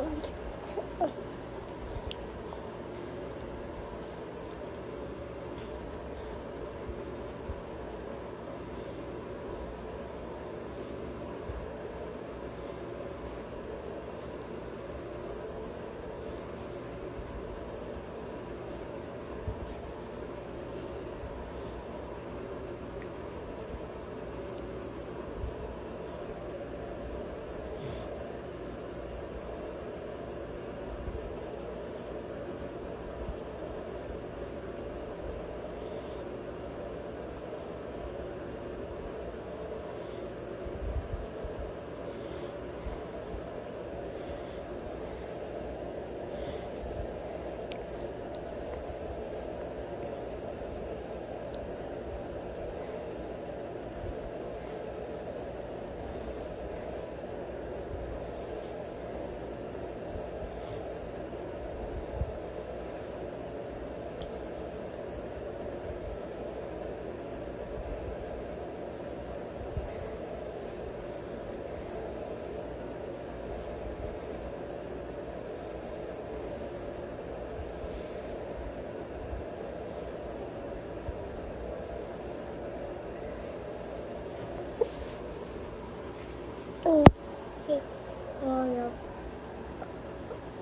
嗯。 0.00 0.22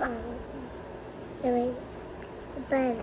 Um, 0.00 0.16
doing 1.42 1.76
the 2.54 2.60
bed. 2.72 2.96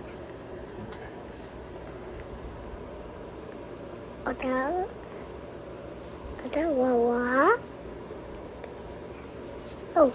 Ada, 4.26 4.82
ada 6.42 6.62
Wawa. 6.74 7.54
Oh. 9.94 10.10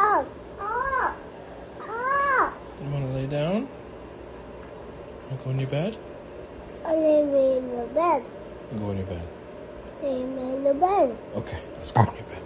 Oh. 0.00 0.24
Oh. 0.58 1.14
Oh. 1.84 2.52
You 2.80 2.88
want 2.88 3.04
to 3.04 3.12
lay 3.12 3.26
down? 3.28 3.68
You 5.30 5.36
go 5.44 5.50
in 5.50 5.60
your 5.60 5.68
bed? 5.68 5.98
I 6.86 6.96
live 6.96 7.28
in 7.28 7.76
the 7.76 7.86
bed. 7.92 8.24
Go 8.78 8.90
in 8.90 8.96
your 8.96 9.06
bed. 9.06 9.28
I'm 10.00 10.38
in 10.38 10.64
the 10.64 10.74
bed. 10.74 11.18
Okay, 11.36 11.60
let's 11.76 11.92
go 11.92 12.08
in 12.08 12.16
your 12.16 12.24
bed. 12.24 12.41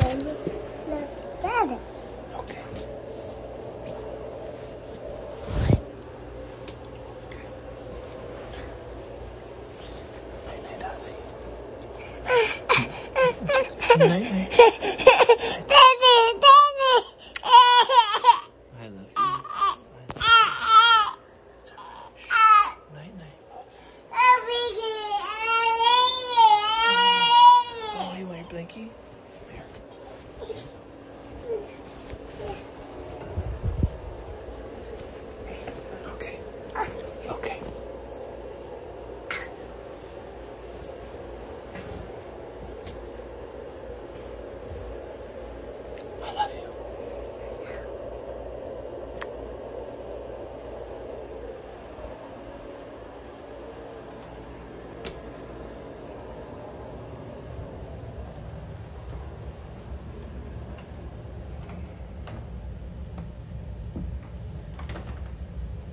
I'm 0.00 0.10
in 0.10 0.24
the 0.24 1.08
bed. 1.42 1.80
Okay. 2.38 2.62
Night, 13.98 14.32
night. 14.32 14.88